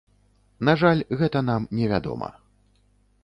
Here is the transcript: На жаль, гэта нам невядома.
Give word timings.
На 0.69 0.73
жаль, 0.81 1.03
гэта 1.19 1.43
нам 1.51 1.67
невядома. 1.79 2.29